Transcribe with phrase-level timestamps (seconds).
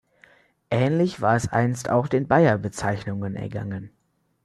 [0.71, 3.91] Ähnlich war es einst auch den Bayer-Bezeichnungen ergangen.